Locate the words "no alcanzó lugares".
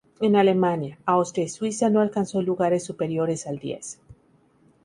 1.91-2.83